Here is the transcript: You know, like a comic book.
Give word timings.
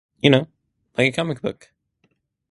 You 0.19 0.31
know, 0.31 0.47
like 0.97 1.13
a 1.13 1.15
comic 1.15 1.41
book. 1.43 1.69